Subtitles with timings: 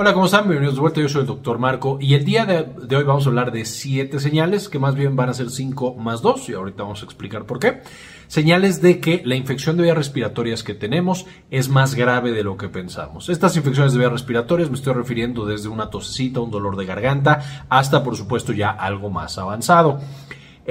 [0.00, 0.44] Hola, ¿cómo están?
[0.44, 1.00] Bienvenidos de vuelta.
[1.00, 4.20] Yo soy el doctor Marco y el día de, hoy vamos a hablar de siete
[4.20, 7.46] señales que más bien van a ser cinco más dos y ahorita vamos a explicar
[7.46, 7.82] por qué.
[8.28, 12.56] Señales de que la infección de vías respiratorias que tenemos es más grave de lo
[12.56, 13.28] que pensamos.
[13.28, 17.66] Estas infecciones de vías respiratorias me estoy refiriendo desde una tosecita, un dolor de garganta,
[17.68, 20.00] hasta por supuesto ya algo más avanzado.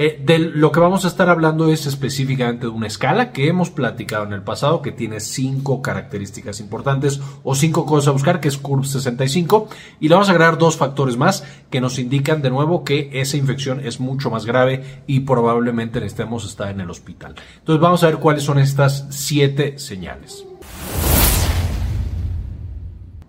[0.00, 3.70] Eh, de lo que vamos a estar hablando es específicamente de una escala que hemos
[3.70, 8.46] platicado en el pasado que tiene cinco características importantes o cinco cosas a buscar, que
[8.46, 9.68] es CURV 65,
[9.98, 13.36] y le vamos a agregar dos factores más que nos indican de nuevo que esa
[13.36, 17.34] infección es mucho más grave y probablemente necesitemos estar en el hospital.
[17.58, 20.47] Entonces vamos a ver cuáles son estas siete señales.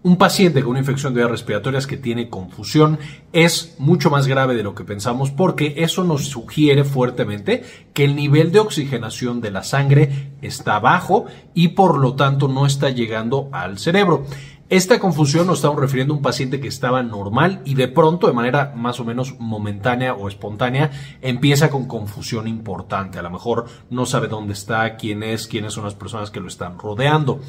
[0.01, 2.99] Un paciente con una infección de vías respiratorias que tiene confusión
[3.33, 8.15] es mucho más grave de lo que pensamos porque eso nos sugiere fuertemente que el
[8.15, 13.49] nivel de oxigenación de la sangre está bajo y por lo tanto no está llegando
[13.51, 14.23] al cerebro.
[14.69, 18.33] Esta confusión nos estamos refiriendo a un paciente que estaba normal y de pronto, de
[18.33, 20.91] manera más o menos momentánea o espontánea,
[21.23, 23.17] empieza con confusión importante.
[23.17, 26.47] A lo mejor no sabe dónde está, quién es, quiénes son las personas que lo
[26.47, 27.39] están rodeando.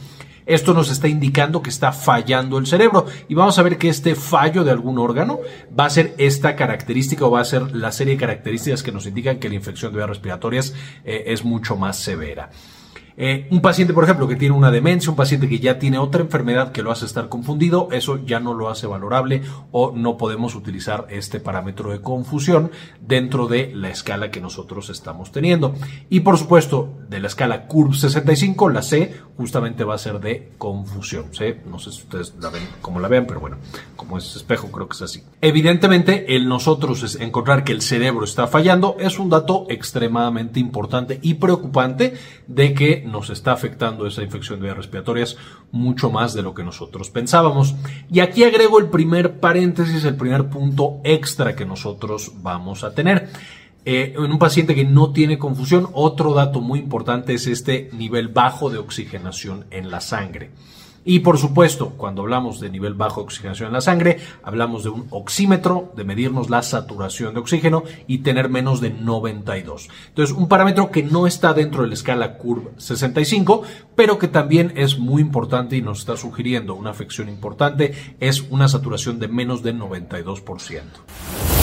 [0.46, 4.14] Esto nos está indicando que está fallando el cerebro y vamos a ver que este
[4.14, 5.40] fallo de algún órgano
[5.78, 9.04] va a ser esta característica o va a ser la serie de características que nos
[9.04, 10.74] indican que la infección de vías respiratorias
[11.04, 12.48] eh, es mucho más severa.
[13.22, 16.22] Eh, un paciente, por ejemplo, que tiene una demencia, un paciente que ya tiene otra
[16.22, 20.54] enfermedad que lo hace estar confundido, eso ya no lo hace valorable o no podemos
[20.54, 25.74] utilizar este parámetro de confusión dentro de la escala que nosotros estamos teniendo.
[26.08, 30.52] Y por supuesto, de la escala CURV 65, la C justamente va a ser de
[30.56, 31.26] confusión.
[31.66, 33.58] No sé si ustedes la ven como la vean, pero bueno,
[33.96, 35.22] como es espejo, creo que es así.
[35.42, 41.34] Evidentemente, el nosotros encontrar que el cerebro está fallando es un dato extremadamente importante y
[41.34, 42.14] preocupante
[42.46, 45.36] de que nos está afectando esa infección de vías respiratorias
[45.72, 47.74] mucho más de lo que nosotros pensábamos.
[48.10, 53.28] Y aquí agrego el primer paréntesis, el primer punto extra que nosotros vamos a tener.
[53.84, 58.28] Eh, en un paciente que no tiene confusión, otro dato muy importante es este nivel
[58.28, 60.50] bajo de oxigenación en la sangre.
[61.04, 64.90] Y por supuesto, cuando hablamos de nivel bajo de oxigenación en la sangre, hablamos de
[64.90, 69.88] un oxímetro, de medirnos la saturación de oxígeno y tener menos de 92.
[70.08, 73.62] Entonces, un parámetro que no está dentro de la escala CURV 65,
[73.94, 78.68] pero que también es muy importante y nos está sugiriendo una afección importante, es una
[78.68, 81.59] saturación de menos de 92%.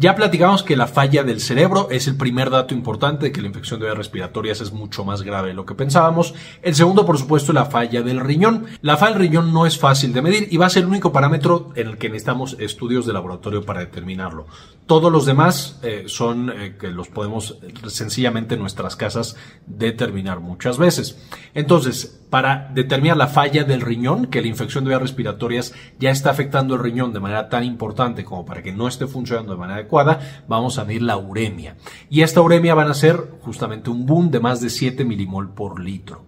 [0.00, 3.48] Ya platicamos que la falla del cerebro es el primer dato importante de que la
[3.48, 6.32] infección de vías respiratorias es mucho más grave de lo que pensábamos.
[6.62, 8.64] El segundo, por supuesto, la falla del riñón.
[8.80, 11.12] La falla del riñón no es fácil de medir y va a ser el único
[11.12, 14.46] parámetro en el que necesitamos estudios de laboratorio para determinarlo.
[14.86, 19.36] Todos los demás eh, son eh, que los podemos sencillamente en nuestras casas
[19.66, 21.18] determinar muchas veces.
[21.52, 26.30] Entonces, para determinar la falla del riñón, que la infección de vías respiratorias ya está
[26.30, 29.80] afectando el riñón de manera tan importante como para que no esté funcionando de manera
[29.80, 31.76] adecuada, vamos a medir la uremia.
[32.08, 35.80] Y esta uremia van a ser justamente un boom de más de 7 milimol por
[35.80, 36.24] litro.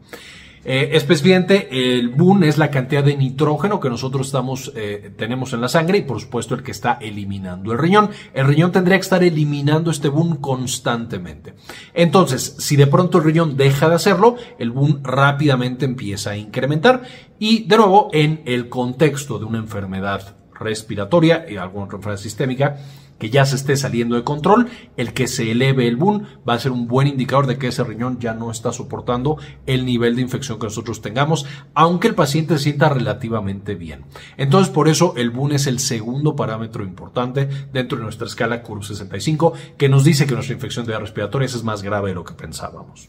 [0.64, 1.68] Eh, específicamente,
[1.98, 4.32] el boom es la cantidad de nitrógeno que nosotros
[4.76, 8.10] eh, tenemos en la sangre y por supuesto el que está eliminando el riñón.
[8.32, 11.54] El riñón tendría que estar eliminando este boom constantemente.
[11.94, 17.02] Entonces, si de pronto el riñón deja de hacerlo, el boom rápidamente empieza a incrementar
[17.38, 22.76] y de nuevo en el contexto de una enfermedad respiratoria y alguna enfermedad sistémica,
[23.22, 24.66] que ya se esté saliendo de control,
[24.96, 27.84] el que se eleve el boom va a ser un buen indicador de que ese
[27.84, 32.58] riñón ya no está soportando el nivel de infección que nosotros tengamos, aunque el paciente
[32.58, 34.06] se sienta relativamente bien.
[34.38, 38.82] Entonces, por eso el boom es el segundo parámetro importante dentro de nuestra escala CURV
[38.82, 42.24] 65, que nos dice que nuestra infección de vías respiratorias es más grave de lo
[42.24, 43.08] que pensábamos.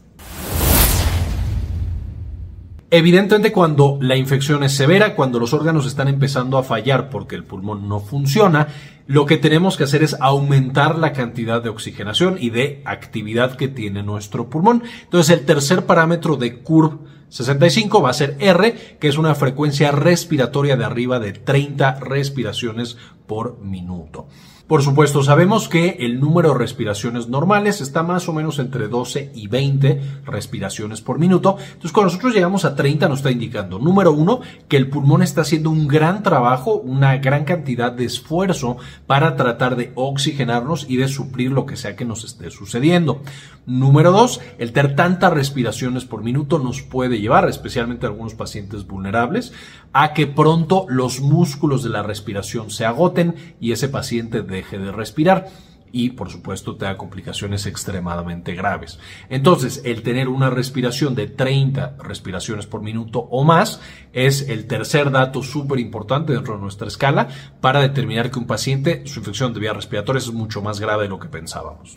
[2.96, 7.42] Evidentemente cuando la infección es severa, cuando los órganos están empezando a fallar porque el
[7.42, 8.68] pulmón no funciona,
[9.08, 13.66] lo que tenemos que hacer es aumentar la cantidad de oxigenación y de actividad que
[13.66, 14.84] tiene nuestro pulmón.
[15.02, 17.00] Entonces el tercer parámetro de CURV
[17.30, 22.96] 65 va a ser R, que es una frecuencia respiratoria de arriba de 30 respiraciones
[23.26, 24.28] por minuto.
[24.66, 29.32] Por supuesto, sabemos que el número de respiraciones normales está más o menos entre 12
[29.34, 31.58] y 20 respiraciones por minuto.
[31.58, 35.42] Entonces, cuando nosotros llegamos a 30 nos está indicando, número uno, que el pulmón está
[35.42, 41.08] haciendo un gran trabajo, una gran cantidad de esfuerzo para tratar de oxigenarnos y de
[41.08, 43.20] suplir lo que sea que nos esté sucediendo.
[43.66, 48.86] Número dos, el tener tantas respiraciones por minuto nos puede llevar, especialmente a algunos pacientes
[48.86, 49.52] vulnerables,
[49.92, 54.92] a que pronto los músculos de la respiración se agoten y ese paciente deje de
[54.92, 55.48] respirar.
[55.96, 58.98] y por supuesto te da complicaciones extremadamente graves.
[59.28, 63.80] Entonces, el tener una respiración de 30 respiraciones por minuto o más
[64.12, 67.28] es el tercer dato súper importante dentro de nuestra escala
[67.60, 71.10] para determinar que un paciente, su infección de vías respiratorias es mucho más grave de
[71.10, 71.94] lo que pensábamos.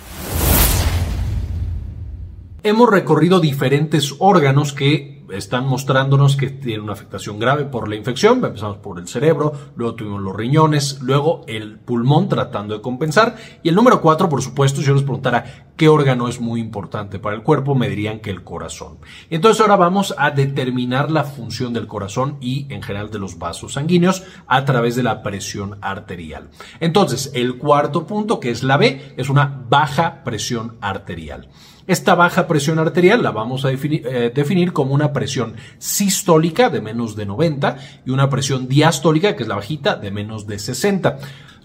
[2.63, 8.43] Hemos recorrido diferentes órganos que están mostrándonos que tiene una afectación grave por la infección.
[8.43, 13.35] Empezamos por el cerebro, luego tuvimos los riñones, luego el pulmón tratando de compensar.
[13.61, 17.19] Y el número cuatro, por supuesto, si yo les preguntara qué órgano es muy importante
[17.19, 18.97] para el cuerpo, me dirían que el corazón.
[19.29, 23.73] Entonces ahora vamos a determinar la función del corazón y en general de los vasos
[23.73, 26.49] sanguíneos a través de la presión arterial.
[26.79, 31.49] Entonces, el cuarto punto, que es la B, es una baja presión arterial.
[31.87, 37.15] Esta baja presión arterial la vamos a eh, definir, como una presión sistólica de menos
[37.15, 41.17] de 90 y una presión diastólica, que es la bajita, de menos de 60.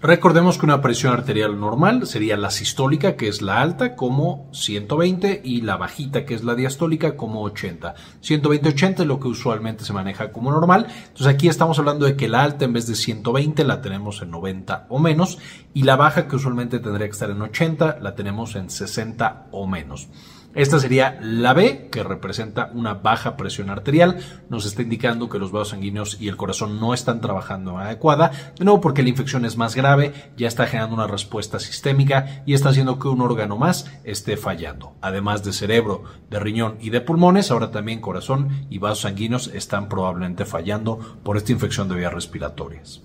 [0.03, 5.39] Recordemos que una presión arterial normal sería la sistólica, que es la alta, como 120,
[5.45, 7.95] y la bajita, que es la diastólica, como 80.
[8.21, 10.87] 120-80 es lo que usualmente se maneja como normal.
[11.03, 14.31] Entonces aquí estamos hablando de que la alta en vez de 120 la tenemos en
[14.31, 15.37] 90 o menos,
[15.73, 19.67] y la baja, que usualmente tendría que estar en 80, la tenemos en 60 o
[19.67, 20.09] menos.
[20.55, 24.19] Esta sería la B, que representa una baja presión arterial.
[24.49, 28.31] Nos está indicando que los vasos sanguíneos y el corazón no están trabajando adecuada.
[28.57, 32.53] De nuevo, porque la infección es más grave, ya está generando una respuesta sistémica y
[32.53, 34.93] está haciendo que un órgano más esté fallando.
[35.01, 39.89] Además de cerebro, de riñón y de pulmones, ahora también corazón y vasos sanguíneos están
[39.89, 43.01] probablemente fallando por esta infección de vías respiratorias.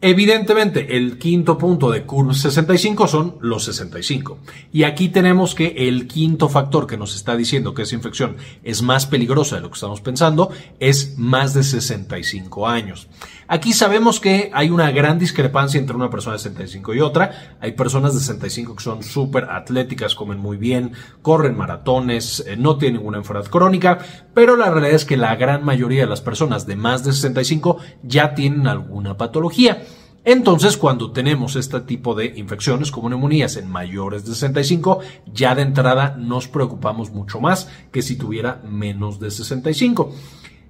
[0.00, 4.38] Evidentemente, el quinto punto de curve 65 son los 65.
[4.72, 8.80] Y aquí tenemos que el quinto factor que nos está diciendo que esa infección es
[8.80, 13.08] más peligrosa de lo que estamos pensando es más de 65 años.
[13.48, 17.56] Aquí sabemos que hay una gran discrepancia entre una persona de 65 y otra.
[17.60, 20.92] Hay personas de 65 que son súper atléticas, comen muy bien,
[21.22, 23.98] corren maratones, eh, no tienen ninguna enfermedad crónica,
[24.32, 27.78] pero la realidad es que la gran mayoría de las personas de más de 65
[28.04, 29.82] ya tienen alguna patología.
[30.24, 35.00] Entonces, cuando tenemos este tipo de infecciones como neumonías en mayores de 65,
[35.32, 40.12] ya de entrada nos preocupamos mucho más que si tuviera menos de 65.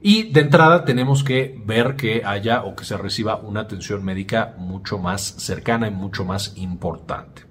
[0.00, 4.54] Y de entrada tenemos que ver que haya o que se reciba una atención médica
[4.58, 7.47] mucho más cercana y mucho más importante.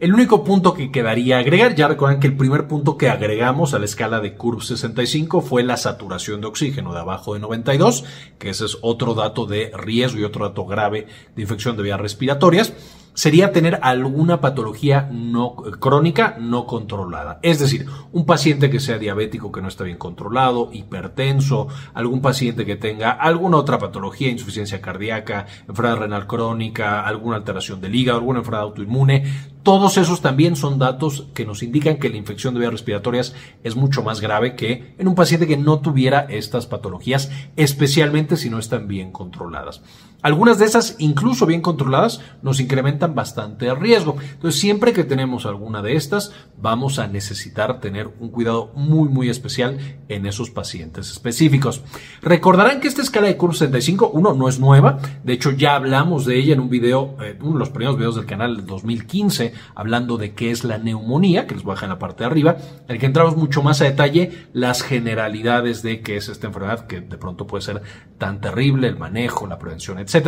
[0.00, 3.78] El único punto que quedaría agregar, ya recuerdan que el primer punto que agregamos a
[3.78, 8.04] la escala de Curve 65 fue la saturación de oxígeno de abajo de 92,
[8.38, 12.00] que ese es otro dato de riesgo y otro dato grave de infección de vías
[12.00, 12.72] respiratorias
[13.14, 17.38] sería tener alguna patología no, crónica no controlada.
[17.42, 22.66] Es decir, un paciente que sea diabético que no está bien controlado, hipertenso, algún paciente
[22.66, 28.40] que tenga alguna otra patología, insuficiencia cardíaca, enfermedad renal crónica, alguna alteración del hígado, alguna
[28.40, 29.53] enfermedad autoinmune.
[29.64, 33.76] Todos esos también son datos que nos indican que la infección de vías respiratorias es
[33.76, 38.58] mucho más grave que en un paciente que no tuviera estas patologías, especialmente si no
[38.58, 39.80] están bien controladas.
[40.24, 44.16] Algunas de esas, incluso bien controladas, nos incrementan bastante el riesgo.
[44.32, 49.28] Entonces, siempre que tenemos alguna de estas, vamos a necesitar tener un cuidado muy, muy
[49.28, 49.78] especial
[50.08, 51.82] en esos pacientes específicos.
[52.22, 54.98] Recordarán que esta escala de curso 65, uno, no es nueva.
[55.22, 58.16] De hecho, ya hablamos de ella en un video, eh, uno de los primeros videos
[58.16, 61.88] del canal del 2015, hablando de qué es la neumonía, que les voy a dejar
[61.88, 62.56] en la parte de arriba,
[62.86, 66.86] en el que entramos mucho más a detalle las generalidades de qué es esta enfermedad,
[66.86, 67.82] que de pronto puede ser
[68.18, 70.24] tan terrible, el manejo, la prevención, etc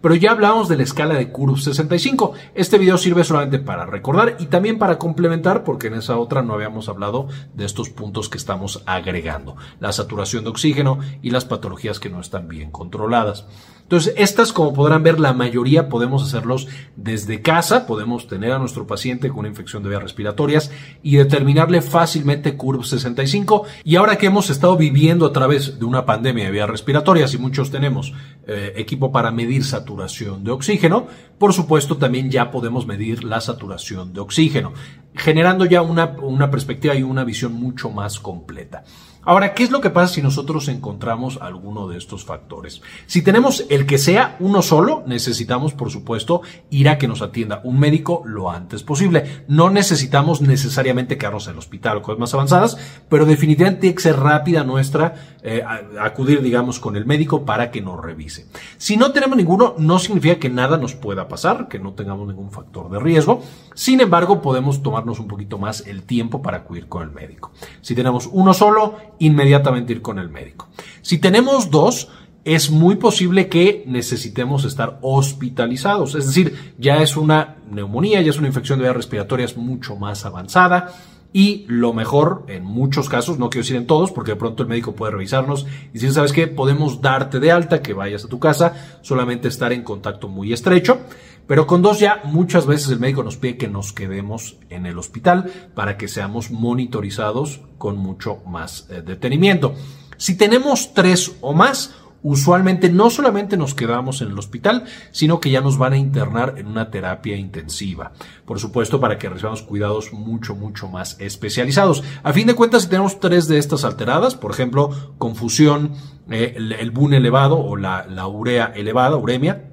[0.00, 2.32] pero ya hablamos de la escala de Kurz 65.
[2.54, 6.54] Este video sirve solamente para recordar y también para complementar, porque en esa otra no
[6.54, 12.00] habíamos hablado de estos puntos que estamos agregando, la saturación de oxígeno y las patologías
[12.00, 13.46] que no están bien controladas.
[13.88, 18.86] Entonces, estas, como podrán ver, la mayoría podemos hacerlos desde casa, podemos tener a nuestro
[18.86, 20.70] paciente con una infección de vías respiratorias
[21.02, 23.64] y determinarle fácilmente CURV 65.
[23.84, 27.38] Y ahora que hemos estado viviendo a través de una pandemia de vías respiratorias y
[27.38, 28.12] muchos tenemos
[28.46, 31.06] eh, equipo para medir saturación de oxígeno,
[31.38, 34.74] por supuesto también ya podemos medir la saturación de oxígeno,
[35.14, 38.84] generando ya una, una perspectiva y una visión mucho más completa.
[39.28, 42.80] Ahora, ¿qué es lo que pasa si nosotros encontramos alguno de estos factores?
[43.04, 47.60] Si tenemos el que sea uno solo, necesitamos, por supuesto, ir a que nos atienda
[47.62, 49.44] un médico lo antes posible.
[49.46, 52.78] No necesitamos necesariamente quedarnos en el hospital o cosas más avanzadas,
[53.10, 55.62] pero definitivamente tiene que ser rápida nuestra eh,
[56.00, 58.46] acudir, digamos, con el médico para que nos revise.
[58.78, 62.50] Si no tenemos ninguno, no significa que nada nos pueda pasar, que no tengamos ningún
[62.50, 63.42] factor de riesgo.
[63.74, 67.52] Sin embargo, podemos tomarnos un poquito más el tiempo para acudir con el médico.
[67.82, 70.68] Si tenemos uno solo, inmediatamente ir con el médico.
[71.02, 72.08] Si tenemos dos,
[72.44, 76.14] es muy posible que necesitemos estar hospitalizados.
[76.14, 80.24] Es decir, ya es una neumonía, ya es una infección de vías respiratorias mucho más
[80.24, 80.94] avanzada.
[81.30, 84.68] Y lo mejor, en muchos casos, no quiero decir en todos, porque de pronto el
[84.68, 86.46] médico puede revisarnos y decir, ¿sabes qué?
[86.46, 91.00] Podemos darte de alta, que vayas a tu casa, solamente estar en contacto muy estrecho.
[91.48, 94.98] Pero con dos ya, muchas veces el médico nos pide que nos quedemos en el
[94.98, 99.74] hospital para que seamos monitorizados con mucho más eh, detenimiento.
[100.18, 105.50] Si tenemos tres o más, usualmente no solamente nos quedamos en el hospital, sino que
[105.50, 108.12] ya nos van a internar en una terapia intensiva.
[108.44, 112.02] Por supuesto, para que recibamos cuidados mucho, mucho más especializados.
[112.24, 115.92] A fin de cuentas, si tenemos tres de estas alteradas, por ejemplo, confusión,
[116.28, 119.67] eh, el, el, BUN elevado o la, la urea elevada, uremia,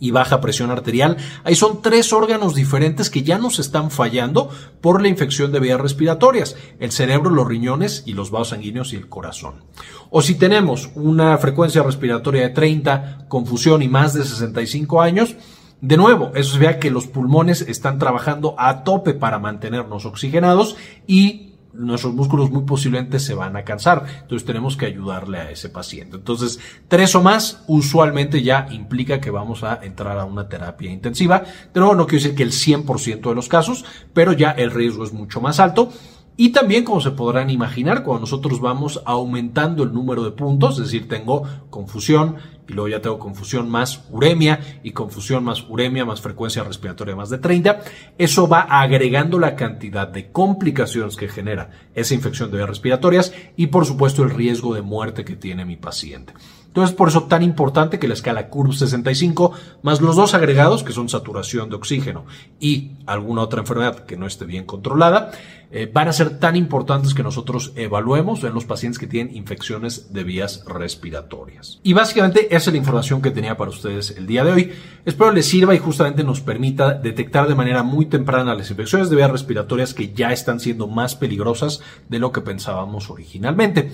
[0.00, 1.16] y baja presión arterial.
[1.44, 4.50] Ahí son tres órganos diferentes que ya nos están fallando
[4.80, 8.96] por la infección de vías respiratorias, el cerebro, los riñones y los vasos sanguíneos y
[8.96, 9.64] el corazón.
[10.10, 15.36] O si tenemos una frecuencia respiratoria de 30, confusión y más de 65 años,
[15.80, 20.76] de nuevo, eso se vea que los pulmones están trabajando a tope para mantenernos oxigenados
[21.06, 24.04] y nuestros músculos muy posiblemente se van a cansar.
[24.22, 26.16] Entonces tenemos que ayudarle a ese paciente.
[26.16, 31.44] Entonces, tres o más usualmente ya implica que vamos a entrar a una terapia intensiva.
[31.74, 35.12] Nuevo, no quiero decir que el 100% de los casos, pero ya el riesgo es
[35.12, 35.90] mucho más alto.
[36.38, 40.84] Y también, como se podrán imaginar, cuando nosotros vamos aumentando el número de puntos, es
[40.84, 42.36] decir, tengo confusión
[42.68, 47.30] y luego ya tengo confusión más uremia y confusión más uremia más frecuencia respiratoria más
[47.30, 47.80] de 30,
[48.18, 53.68] eso va agregando la cantidad de complicaciones que genera esa infección de vías respiratorias y
[53.68, 56.32] por supuesto el riesgo de muerte que tiene mi paciente.
[56.76, 60.92] Entonces, por eso tan importante que la escala CURV 65 más los dos agregados, que
[60.92, 62.26] son saturación de oxígeno
[62.60, 65.30] y alguna otra enfermedad que no esté bien controlada,
[65.70, 70.12] eh, van a ser tan importantes que nosotros evaluemos en los pacientes que tienen infecciones
[70.12, 71.80] de vías respiratorias.
[71.82, 74.72] Y básicamente esa es la información que tenía para ustedes el día de hoy.
[75.04, 79.16] Espero les sirva y justamente nos permita detectar de manera muy temprana las infecciones de
[79.16, 83.90] vías respiratorias que ya están siendo más peligrosas de lo que pensábamos originalmente.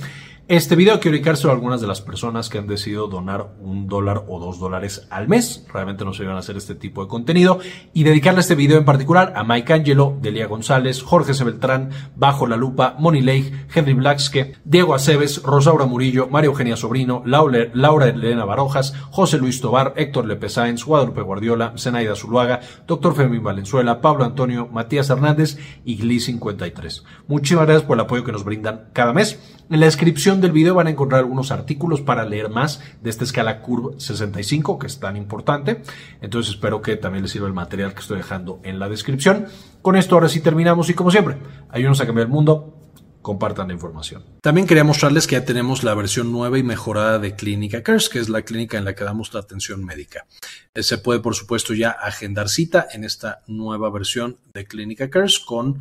[0.49, 4.25] Este video quiero dedicárselo a algunas de las personas que han decidido donar un dólar
[4.27, 5.65] o dos dólares al mes.
[5.73, 7.61] Realmente nos ayudan a hacer este tipo de contenido.
[7.95, 12.57] Y dedicarle este video en particular a Mike Angelo, Delia González, Jorge Sebeltrán, Bajo la
[12.57, 18.45] Lupa, Moni Lake, Henry Blackske, Diego Aceves, Rosaura Murillo, María Eugenia Sobrino, Laura, Laura Elena
[18.45, 24.25] Barojas, José Luis Tobar, Héctor Lepe Sáenz, Guadalupe Guardiola, Zenaida Zuluaga, Doctor Fermín Valenzuela, Pablo
[24.25, 27.05] Antonio, Matías Hernández y Gli53.
[27.29, 29.62] Muchísimas gracias por el apoyo que nos brindan cada mes.
[29.73, 33.25] En la descripción del video van a encontrar algunos artículos para leer más de esta
[33.25, 35.81] escala Curve 65, que es tan importante.
[36.21, 39.47] Entonces espero que también les sirva el material que estoy dejando en la descripción.
[39.81, 41.39] Con esto ahora sí terminamos y como siempre,
[41.71, 42.77] ayúdenos a cambiar el mundo.
[43.23, 44.23] Compartan la información.
[44.43, 48.19] También quería mostrarles que ya tenemos la versión nueva y mejorada de Clínica Cares, que
[48.19, 50.27] es la clínica en la que damos la atención médica.
[50.75, 55.39] Eh, se puede, por supuesto, ya agendar cita en esta nueva versión de Clínica Cares
[55.39, 55.81] con